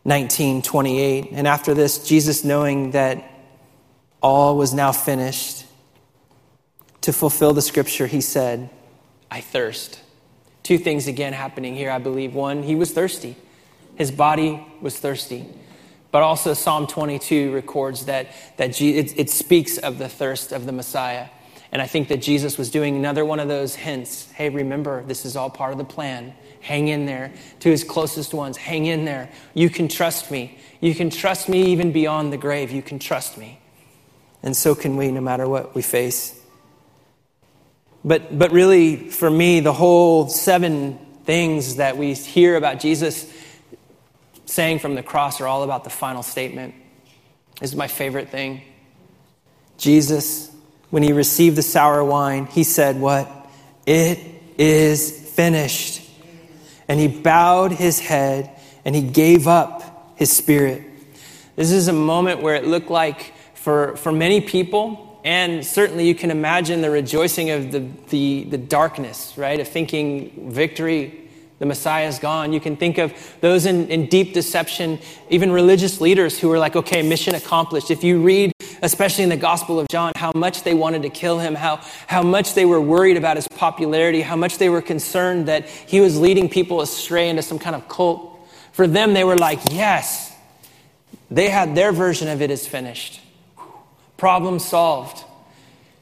[0.04, 1.30] 19, 28.
[1.32, 3.28] And after this, Jesus, knowing that
[4.22, 5.64] all was now finished,
[7.02, 8.68] to fulfill the scripture, he said,
[9.30, 10.00] I thirst.
[10.62, 12.34] Two things again happening here, I believe.
[12.34, 13.36] One, he was thirsty,
[13.94, 15.46] his body was thirsty.
[16.10, 20.72] But also, Psalm 22 records that, that it, it speaks of the thirst of the
[20.72, 21.28] Messiah.
[21.76, 24.30] And I think that Jesus was doing another one of those hints.
[24.32, 26.32] Hey, remember, this is all part of the plan.
[26.62, 27.34] Hang in there.
[27.60, 29.28] To his closest ones, hang in there.
[29.52, 30.56] You can trust me.
[30.80, 32.70] You can trust me even beyond the grave.
[32.70, 33.60] You can trust me.
[34.42, 36.40] And so can we, no matter what we face.
[38.02, 43.30] But, but really, for me, the whole seven things that we hear about Jesus
[44.46, 46.74] saying from the cross are all about the final statement.
[47.60, 48.62] This is my favorite thing.
[49.76, 50.55] Jesus
[50.90, 53.30] when he received the sour wine, he said, What?
[53.86, 54.18] It
[54.58, 56.02] is finished.
[56.88, 58.50] And he bowed his head
[58.84, 60.82] and he gave up his spirit.
[61.56, 66.14] This is a moment where it looked like for, for many people, and certainly you
[66.14, 67.80] can imagine the rejoicing of the,
[68.10, 69.58] the, the darkness, right?
[69.58, 71.26] Of thinking victory
[71.58, 72.52] the Messiah is gone.
[72.52, 74.98] You can think of those in, in deep deception,
[75.30, 77.90] even religious leaders who were like, okay, mission accomplished.
[77.90, 81.38] If you read, especially in the Gospel of John, how much they wanted to kill
[81.38, 85.46] him, how, how much they were worried about his popularity, how much they were concerned
[85.48, 88.38] that he was leading people astray into some kind of cult.
[88.72, 90.34] For them, they were like, yes,
[91.30, 93.20] they had their version of it is finished.
[94.16, 95.24] Problem solved.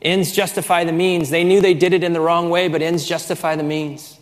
[0.03, 1.31] Ends justify the means.
[1.31, 4.19] They knew they did it in the wrong way, but ends justify the means.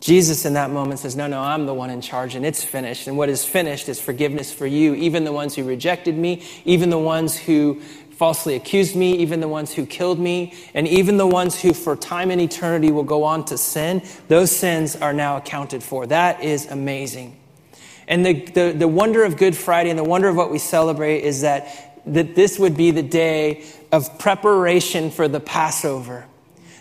[0.00, 3.06] Jesus in that moment says, No, no, I'm the one in charge and it's finished.
[3.06, 6.90] And what is finished is forgiveness for you, even the ones who rejected me, even
[6.90, 7.80] the ones who
[8.18, 11.94] falsely accused me, even the ones who killed me, and even the ones who for
[11.94, 14.02] time and eternity will go on to sin.
[14.26, 16.06] Those sins are now accounted for.
[16.06, 17.36] That is amazing.
[18.08, 21.20] And the, the, the wonder of Good Friday and the wonder of what we celebrate
[21.20, 26.26] is that, that this would be the day of preparation for the Passover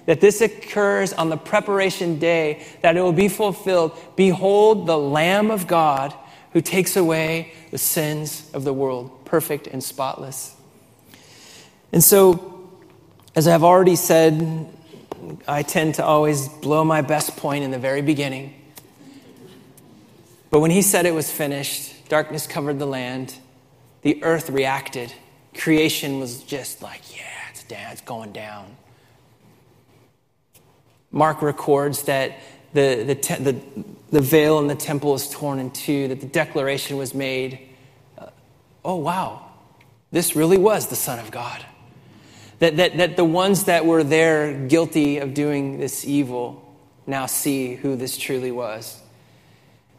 [0.07, 3.95] that this occurs on the preparation day, that it will be fulfilled.
[4.15, 6.13] Behold, the Lamb of God
[6.53, 10.55] who takes away the sins of the world, perfect and spotless.
[11.93, 12.69] And so,
[13.35, 14.67] as I've already said
[15.47, 18.53] I tend to always blow my best point in the very beginning.
[20.49, 23.35] But when he said it was finished, darkness covered the land,
[24.01, 25.13] the earth reacted.
[25.55, 28.77] Creation was just like, yeah, it's down, it's going down.
[31.17, 32.37] Mark records that
[32.73, 33.59] the, the, te- the,
[34.11, 37.59] the veil in the temple is torn in two, that the declaration was made
[38.19, 38.27] uh,
[38.85, 39.43] oh, wow,
[40.11, 41.65] this really was the Son of God.
[42.59, 46.63] That, that, that the ones that were there guilty of doing this evil
[47.07, 49.01] now see who this truly was.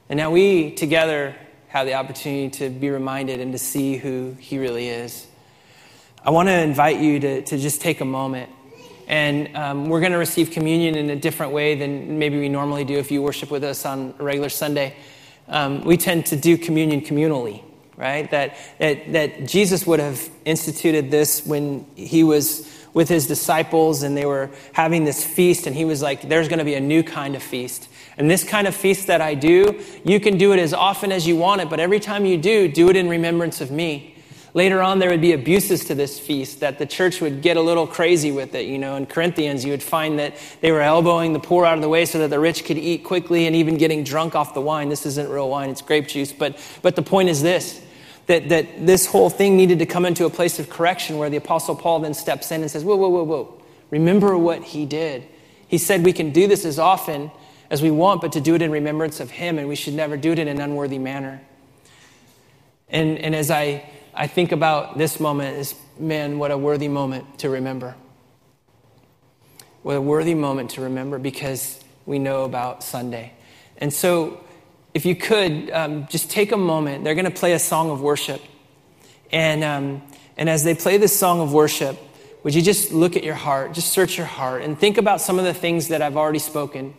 [0.09, 1.35] And now we together
[1.69, 5.27] have the opportunity to be reminded and to see who he really is.
[6.25, 8.51] I want to invite you to, to just take a moment.
[9.09, 12.85] And um, we're going to receive communion in a different way than maybe we normally
[12.85, 14.95] do if you worship with us on a regular Sunday.
[15.49, 17.65] Um, we tend to do communion communally
[17.99, 18.31] right?
[18.31, 24.17] That, that, that Jesus would have instituted this when he was with his disciples and
[24.17, 27.03] they were having this feast, and he was like, There's going to be a new
[27.03, 27.89] kind of feast.
[28.17, 31.27] And this kind of feast that I do, you can do it as often as
[31.27, 34.15] you want it, but every time you do, do it in remembrance of me.
[34.55, 37.61] Later on, there would be abuses to this feast that the church would get a
[37.61, 38.66] little crazy with it.
[38.66, 41.82] You know, in Corinthians, you would find that they were elbowing the poor out of
[41.82, 44.61] the way so that the rich could eat quickly and even getting drunk off the
[44.61, 44.88] wine.
[44.88, 46.32] This isn't real wine, it's grape juice.
[46.32, 47.82] But, but the point is this
[48.26, 51.38] that, that this whole thing needed to come into a place of correction where the
[51.38, 53.62] Apostle Paul then steps in and says, Whoa, whoa, whoa, whoa.
[53.90, 55.26] Remember what he did.
[55.66, 57.30] He said we can do this as often
[57.70, 60.16] as we want, but to do it in remembrance of him, and we should never
[60.16, 61.40] do it in an unworthy manner.
[62.88, 63.84] And, and as I,
[64.21, 67.95] I think about this moment, as, man, what a worthy moment to remember.
[69.83, 73.33] What a worthy moment to remember because we know about Sunday.
[73.77, 74.43] And so
[74.93, 77.05] if you could, um, just take a moment.
[77.05, 78.43] They're going to play a song of worship.
[79.31, 80.03] And, um,
[80.37, 81.97] and as they play this song of worship,
[82.43, 85.39] would you just look at your heart, just search your heart, and think about some
[85.39, 86.93] of the things that I've already spoken.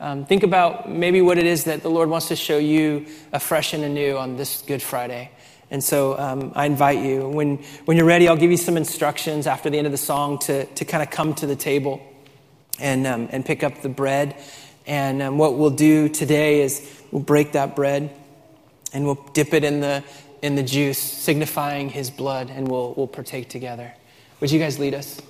[0.00, 3.74] Um, think about maybe what it is that the Lord wants to show you afresh
[3.74, 5.30] and anew on this Good Friday.
[5.72, 7.56] And so um, I invite you, when,
[7.86, 10.66] when you're ready, I'll give you some instructions after the end of the song to,
[10.66, 12.00] to kind of come to the table
[12.78, 14.36] and, um, and pick up the bread.
[14.86, 18.10] And um, what we'll do today is We'll break that bread
[18.92, 20.02] and we'll dip it in the,
[20.40, 23.92] in the juice, signifying his blood, and we'll, we'll partake together.
[24.40, 25.20] Would you guys lead us?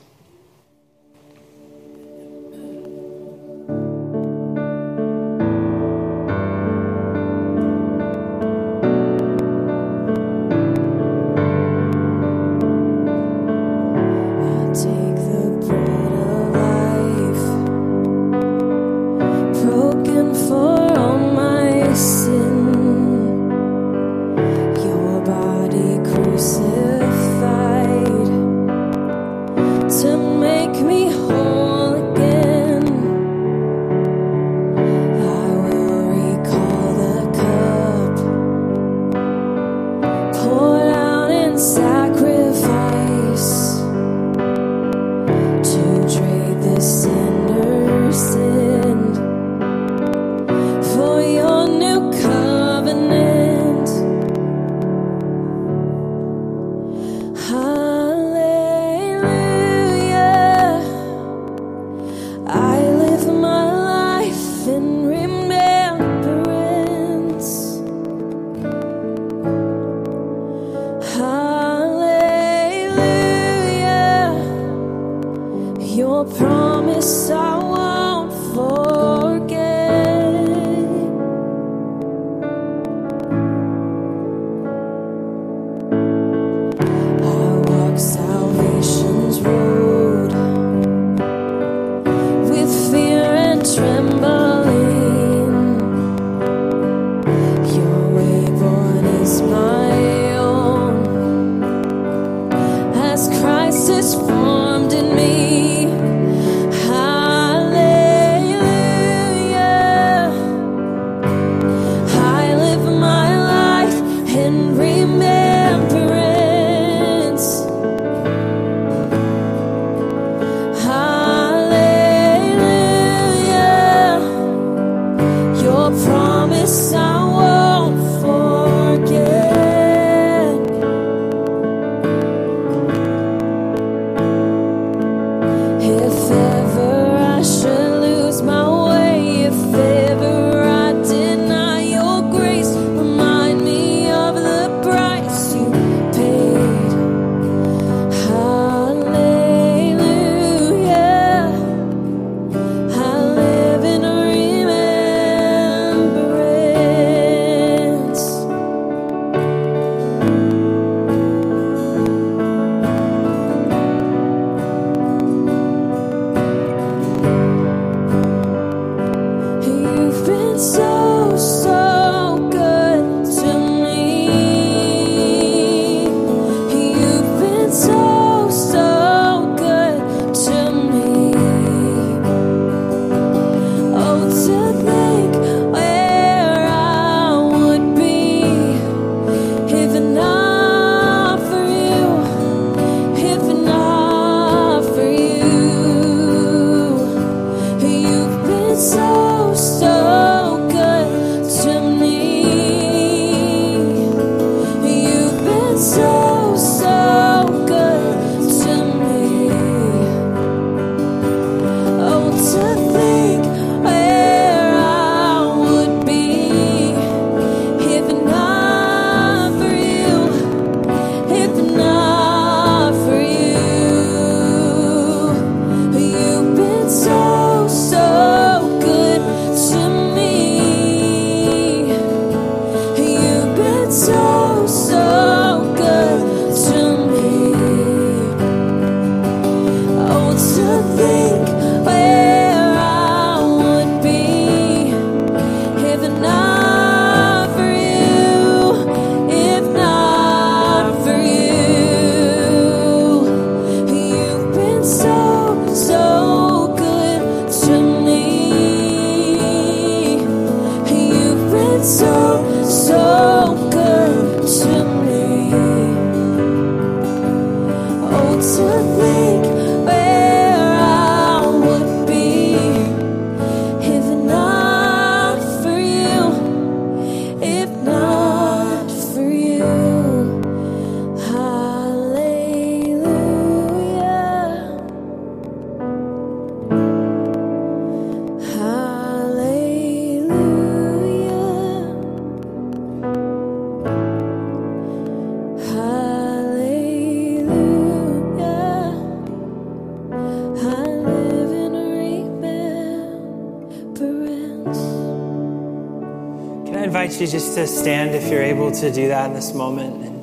[307.55, 310.03] Just to stand if you're able to do that in this moment.
[310.07, 310.22] And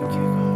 [0.00, 0.54] Thank you, God.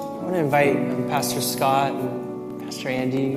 [0.00, 3.36] I want to invite Pastor Scott and Pastor Andy.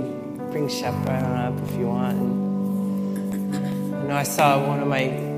[0.52, 2.18] Bring Shep right on up if you want.
[2.18, 5.29] And I know I saw one of my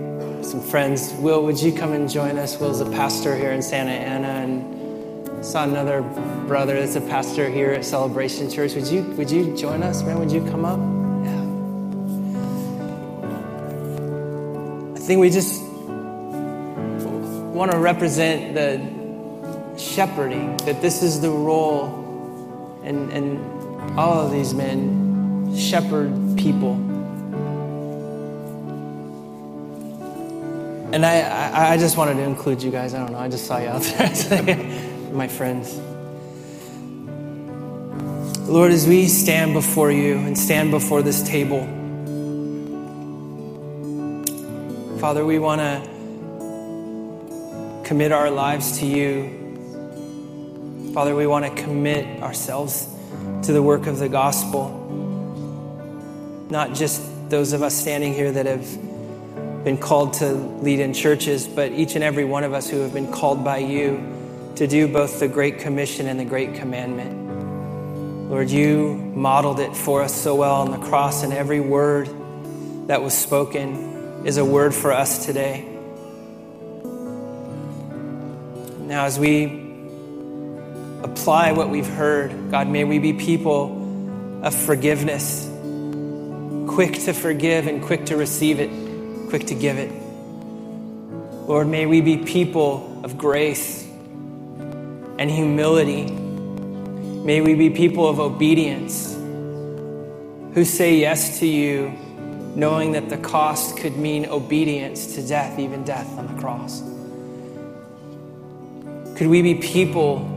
[0.43, 1.13] some friends.
[1.13, 2.59] Will, would you come and join us?
[2.59, 6.01] Will's a pastor here in Santa Ana, and saw another
[6.47, 8.75] brother that's a pastor here at Celebration Church.
[8.75, 10.19] Would you would you join us, man?
[10.19, 10.79] Would you come up?
[11.25, 11.41] Yeah.
[14.95, 15.61] I think we just
[17.53, 18.79] want to represent the
[19.77, 26.90] shepherding, that this is the role, and, and all of these men shepherd people.
[30.93, 32.93] And I, I, I just wanted to include you guys.
[32.93, 34.57] I don't know, I just saw you out there,
[35.13, 35.77] my friends.
[38.49, 41.61] Lord, as we stand before you and stand before this table,
[44.99, 45.81] Father, we want to
[47.87, 49.39] commit our lives to you.
[50.93, 52.89] Father, we want to commit ourselves
[53.43, 54.77] to the work of the gospel.
[56.49, 58.90] Not just those of us standing here that have
[59.63, 62.93] been called to lead in churches, but each and every one of us who have
[62.93, 64.01] been called by you
[64.55, 68.29] to do both the Great Commission and the Great Commandment.
[68.29, 72.09] Lord, you modeled it for us so well on the cross, and every word
[72.87, 75.67] that was spoken is a word for us today.
[78.79, 79.45] Now, as we
[81.03, 85.47] apply what we've heard, God, may we be people of forgiveness,
[86.67, 88.69] quick to forgive and quick to receive it,
[89.31, 89.89] quick to give it.
[91.47, 93.81] Lord, may we be people of grace
[95.17, 96.11] and humility.
[96.11, 99.13] May we be people of obedience
[100.53, 101.93] who say yes to you,
[102.57, 106.81] knowing that the cost could mean obedience to death, even death on the cross.
[109.17, 110.27] Could we be people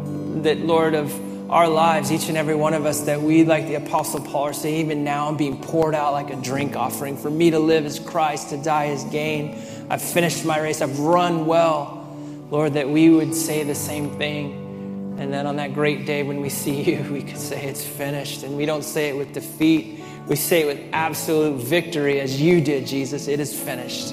[0.42, 1.10] that, Lord, of
[1.54, 4.52] our lives, each and every one of us, that we, like the Apostle Paul, are
[4.52, 7.16] saying, even now I'm being poured out like a drink offering.
[7.16, 9.62] For me to live is Christ, to die is gain.
[9.88, 12.12] I've finished my race, I've run well.
[12.50, 15.16] Lord, that we would say the same thing.
[15.20, 18.42] And then on that great day when we see you, we could say it's finished.
[18.42, 22.60] And we don't say it with defeat, we say it with absolute victory, as you
[22.62, 23.28] did, Jesus.
[23.28, 24.12] It is finished.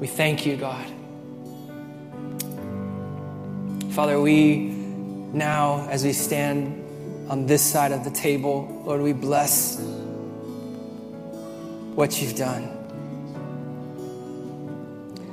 [0.00, 0.86] We thank you, God.
[3.92, 4.77] Father, we
[5.32, 6.84] now, as we stand
[7.30, 9.78] on this side of the table, Lord, we bless
[11.94, 12.74] what you've done.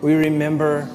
[0.02, 0.90] We remember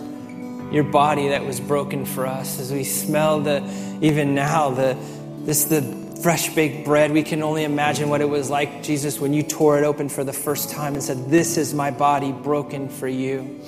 [0.71, 3.63] your body that was broken for us as we smell the,
[4.03, 4.97] even now, the,
[5.45, 5.81] this, the
[6.23, 7.11] fresh baked bread.
[7.11, 10.25] We can only imagine what it was like, Jesus, when you tore it open for
[10.25, 13.61] the first time and said, This is my body broken for you.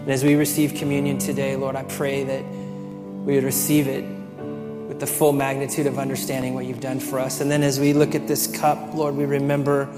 [0.00, 4.15] And as we receive communion today, Lord, I pray that we would receive it
[4.96, 7.42] with the full magnitude of understanding what you've done for us.
[7.42, 9.94] And then as we look at this cup, Lord, we remember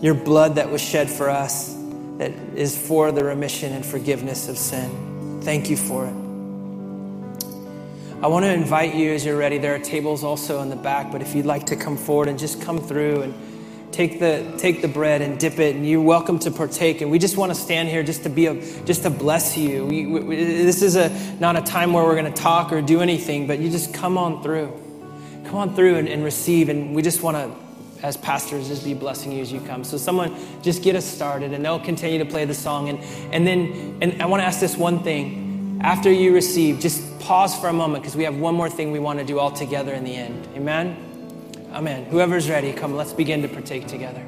[0.00, 1.76] your blood that was shed for us,
[2.16, 5.42] that is for the remission and forgiveness of sin.
[5.42, 6.14] Thank you for it.
[8.22, 9.58] I want to invite you as you're ready.
[9.58, 12.38] There are tables also in the back, but if you'd like to come forward and
[12.38, 13.34] just come through and
[13.92, 17.00] take the take the bread and dip it, and you're welcome to partake.
[17.00, 19.86] And we just want to stand here just to be a just to bless you.
[19.86, 21.10] We, we, this is a
[21.40, 24.16] not a time where we're going to talk or do anything, but you just come
[24.16, 24.68] on through,
[25.44, 26.68] come on through and, and receive.
[26.68, 29.84] And we just want to, as pastors, just be blessing you as you come.
[29.84, 32.88] So someone just get us started, and they'll continue to play the song.
[32.88, 33.00] And
[33.32, 35.48] and then and I want to ask this one thing.
[35.82, 38.98] After you receive, just pause for a moment because we have one more thing we
[38.98, 40.46] want to do all together in the end.
[40.54, 41.09] Amen.
[41.72, 42.04] Amen.
[42.06, 44.24] Whoever's ready, come, let's begin to partake together.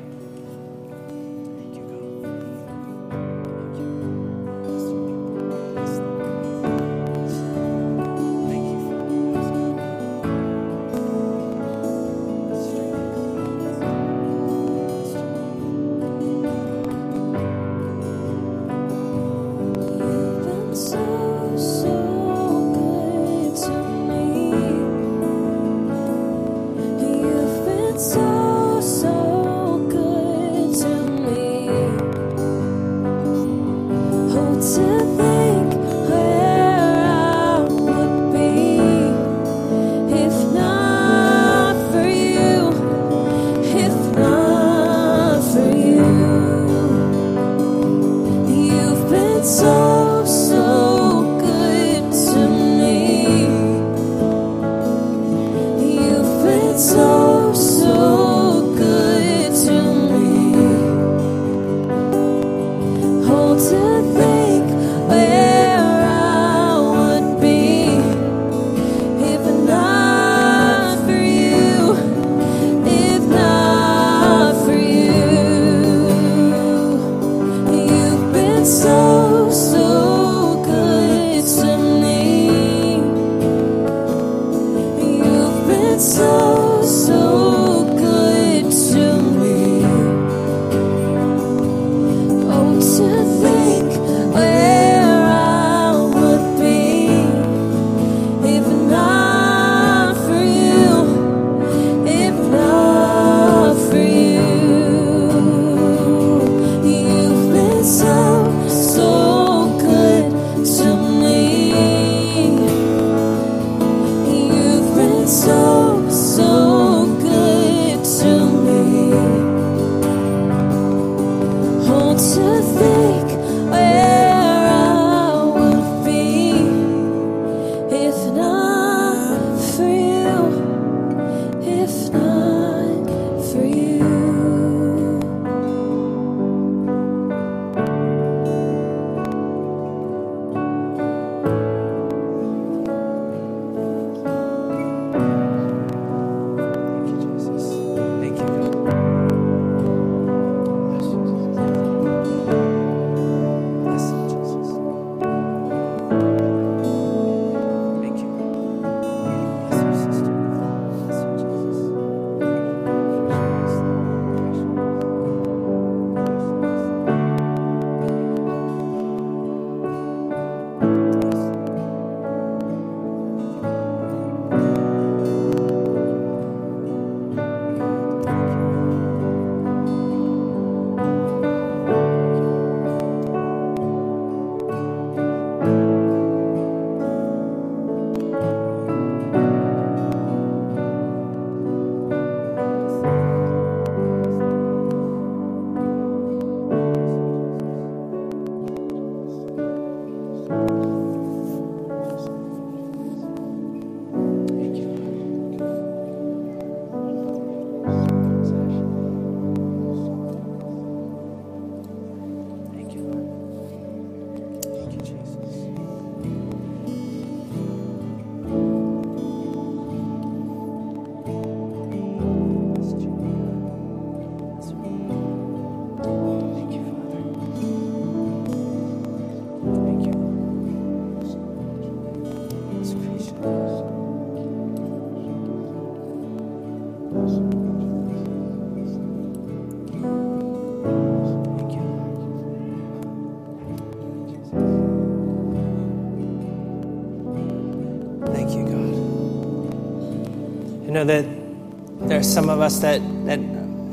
[251.05, 253.41] Know that there are some of us that, that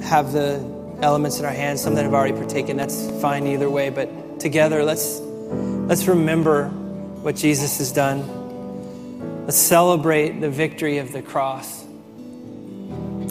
[0.03, 0.60] have the
[1.01, 2.78] elements in our hands, some that have already partaken.
[2.78, 3.89] That's fine either way.
[3.89, 9.45] But together, let's let's remember what Jesus has done.
[9.45, 11.86] Let's celebrate the victory of the cross.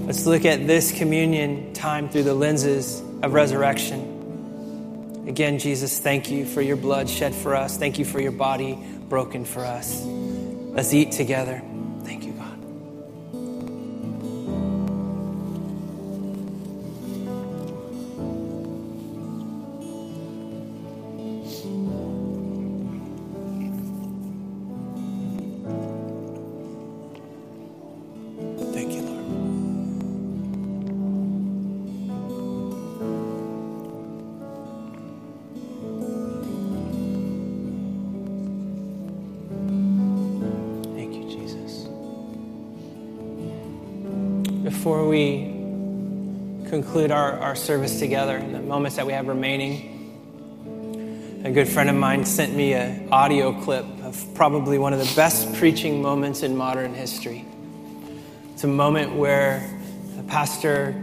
[0.06, 4.14] Let's look at this communion time through the lenses of resurrection.
[5.28, 7.76] Again, Jesus, thank you for your blood shed for us.
[7.76, 10.02] Thank you for your body broken for us.
[10.04, 11.62] Let's eat together.
[46.88, 49.94] Conclude our, our service together, in the moments that we have remaining,
[51.44, 55.12] a good friend of mine sent me an audio clip of probably one of the
[55.14, 57.44] best preaching moments in modern history.
[58.54, 59.70] It's a moment where
[60.16, 60.94] the pastor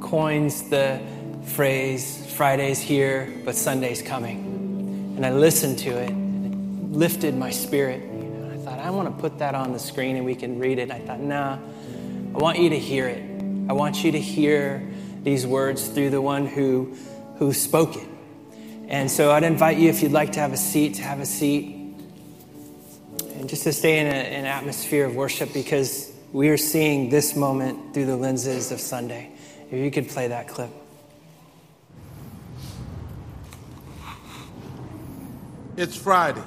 [0.00, 1.00] coins the
[1.46, 5.14] phrase, Friday's here, but Sunday's coming.
[5.16, 8.02] And I listened to it, and it lifted my spirit.
[8.02, 10.60] You know, I thought, I want to put that on the screen and we can
[10.60, 10.92] read it.
[10.92, 11.58] I thought, nah,
[12.36, 13.25] I want you to hear it.
[13.68, 14.86] I want you to hear
[15.22, 16.96] these words through the one who,
[17.38, 18.08] who spoke it.
[18.88, 21.26] And so I'd invite you, if you'd like to have a seat, to have a
[21.26, 21.74] seat.
[23.34, 27.34] And just to stay in a, an atmosphere of worship because we are seeing this
[27.34, 29.32] moment through the lenses of Sunday.
[29.68, 30.70] If you could play that clip.
[35.76, 36.44] It's Friday.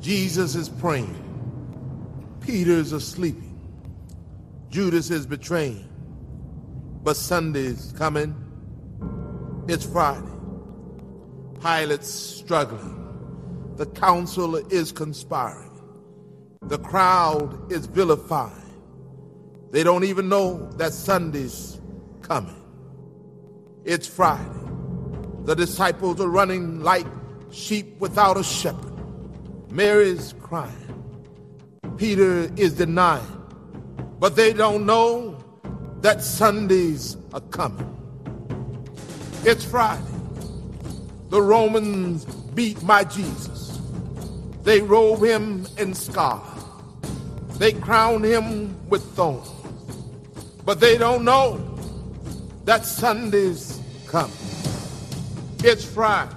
[0.00, 1.16] Jesus is praying.
[2.40, 3.47] Peter's asleep.
[4.70, 5.88] Judas is betraying.
[7.02, 8.34] But Sunday's coming.
[9.66, 10.26] It's Friday.
[11.60, 13.74] Pilate's struggling.
[13.76, 15.70] The council is conspiring.
[16.62, 18.52] The crowd is vilifying.
[19.70, 21.80] They don't even know that Sunday's
[22.22, 22.62] coming.
[23.84, 24.44] It's Friday.
[25.44, 27.06] The disciples are running like
[27.50, 28.92] sheep without a shepherd.
[29.70, 30.74] Mary's crying.
[31.96, 33.37] Peter is denying.
[34.18, 35.36] But they don't know
[36.00, 37.86] that Sundays are coming.
[39.44, 40.02] It's Friday.
[41.30, 43.78] The Romans beat my Jesus.
[44.62, 46.42] They robe him in scarlet.
[47.58, 49.50] They crown him with thorns.
[50.64, 51.58] But they don't know
[52.64, 54.36] that Sunday's coming.
[55.64, 56.34] It's Friday.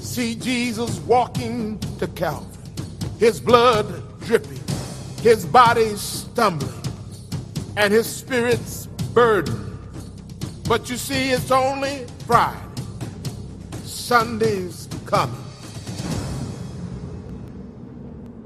[0.00, 2.46] See Jesus walking to Calvary,
[3.18, 3.86] his blood
[4.20, 4.59] dripping,
[5.22, 6.72] his body stumbling,
[7.76, 9.78] and his spirit's burdened.
[10.66, 12.58] But you see, it's only Friday.
[13.84, 15.44] Sunday's coming.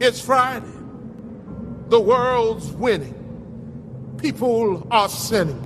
[0.00, 0.66] It's Friday.
[1.88, 4.16] The world's winning.
[4.18, 5.60] People are sinning.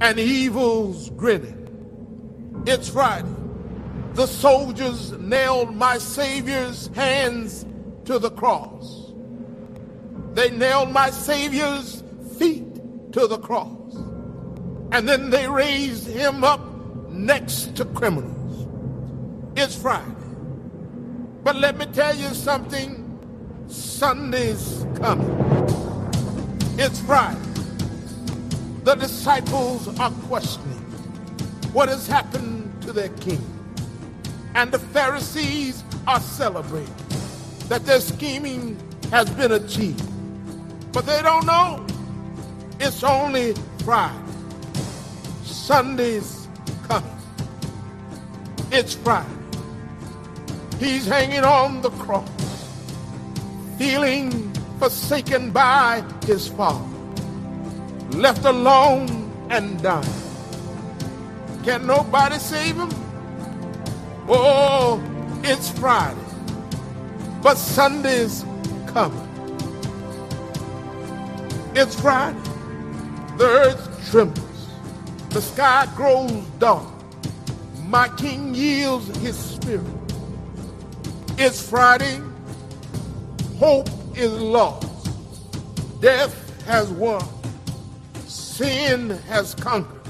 [0.00, 2.62] And evil's grinning.
[2.66, 3.28] It's Friday.
[4.14, 7.64] The soldiers nailed my Savior's hands
[8.04, 8.99] to the cross.
[10.34, 12.02] They nailed my Savior's
[12.38, 13.94] feet to the cross.
[14.92, 16.60] And then they raised him up
[17.10, 18.68] next to criminals.
[19.56, 20.14] It's Friday.
[21.42, 23.06] But let me tell you something
[23.68, 25.30] Sunday's coming.
[26.78, 27.38] It's Friday.
[28.84, 30.78] The disciples are questioning
[31.72, 33.44] what has happened to their king.
[34.54, 36.94] And the Pharisees are celebrating
[37.68, 38.76] that their scheming
[39.10, 40.02] has been achieved.
[40.92, 41.86] But they don't know
[42.80, 43.52] it's only
[43.84, 44.16] Friday.
[45.44, 46.48] Sunday's
[46.88, 47.10] coming.
[48.72, 49.28] It's Friday.
[50.78, 52.30] He's hanging on the cross,
[53.76, 56.88] feeling forsaken by his father,
[58.12, 60.08] left alone and dying.
[61.64, 62.88] Can nobody save him?
[64.26, 65.02] Oh,
[65.44, 66.18] it's Friday,
[67.42, 68.46] but Sunday's
[68.86, 69.29] coming.
[71.82, 72.38] It's Friday.
[73.38, 74.68] The earth trembles,
[75.30, 76.86] the sky grows dark.
[77.86, 79.86] My king yields his spirit.
[81.38, 82.20] It's Friday.
[83.58, 85.08] Hope is lost.
[86.02, 87.24] Death has won.
[88.26, 90.02] Sin has conquered.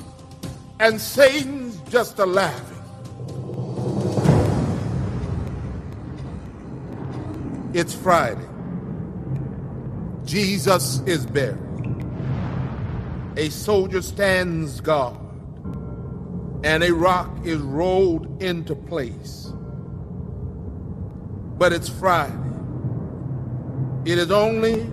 [0.81, 2.83] And Satan's just a laughing.
[7.73, 8.49] It's Friday.
[10.31, 11.59] Jesus is buried.
[13.37, 15.18] A soldier stands guard.
[16.62, 19.51] And a rock is rolled into place
[21.61, 22.33] but it's Friday.
[24.07, 24.91] It is only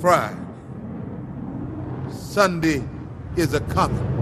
[0.00, 0.40] Friday.
[2.10, 2.82] Sunday
[3.36, 4.21] is a coming.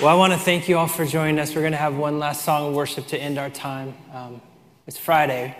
[0.00, 1.54] Well, I want to thank you all for joining us.
[1.54, 3.92] We're going to have one last song of worship to end our time.
[4.14, 4.40] Um,
[4.86, 5.54] it's Friday.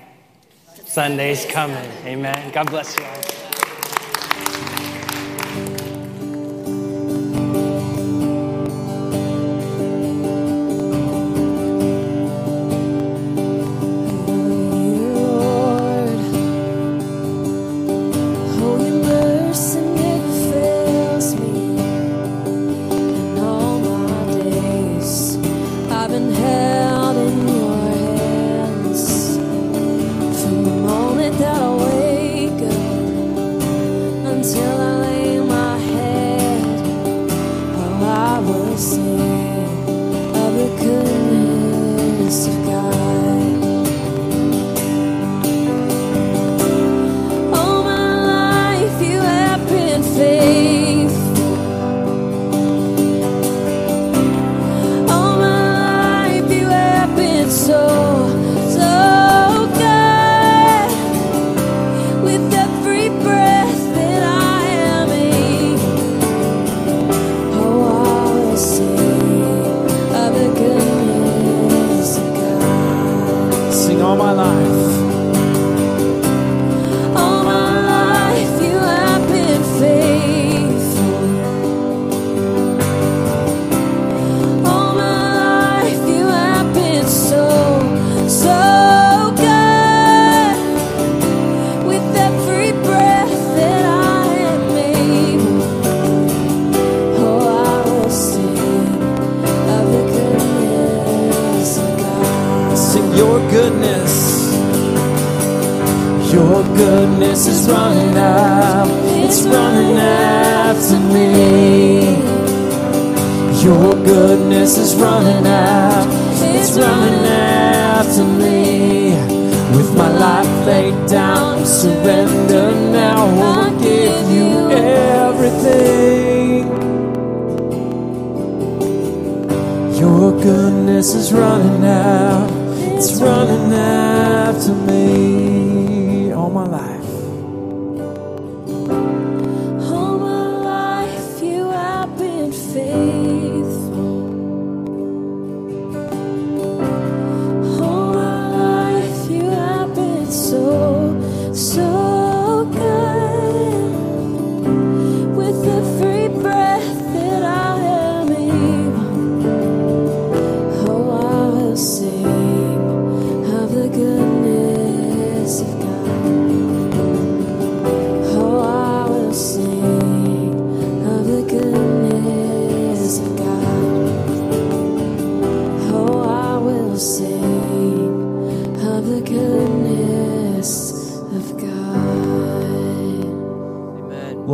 [0.87, 1.91] Sunday's coming.
[2.07, 2.51] Amen.
[2.51, 3.40] God bless you all.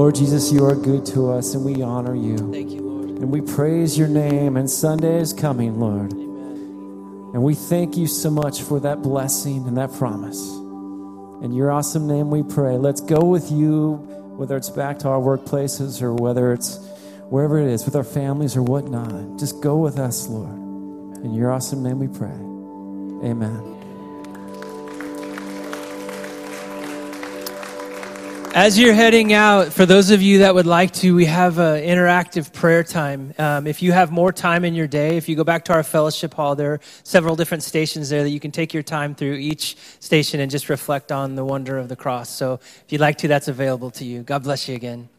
[0.07, 2.39] Lord Jesus, you are good to us and we honor you.
[2.53, 3.09] Thank you, Lord.
[3.19, 4.57] And we praise your name.
[4.57, 6.13] And Sunday is coming, Lord.
[6.13, 7.31] Amen.
[7.35, 10.41] And we thank you so much for that blessing and that promise.
[11.43, 12.77] In your awesome name we pray.
[12.77, 13.95] Let's go with you,
[14.37, 16.79] whether it's back to our workplaces or whether it's
[17.29, 19.41] wherever it is, with our families or whatnot.
[19.41, 20.55] Just go with us, Lord.
[21.25, 22.29] In your awesome name we pray.
[23.29, 23.76] Amen.
[28.57, 31.83] As you're heading out, for those of you that would like to, we have an
[31.83, 33.35] interactive prayer time.
[33.39, 35.83] Um, if you have more time in your day, if you go back to our
[35.83, 39.35] fellowship hall, there are several different stations there that you can take your time through
[39.35, 42.31] each station and just reflect on the wonder of the cross.
[42.31, 44.23] So if you'd like to, that's available to you.
[44.23, 45.11] God bless you again.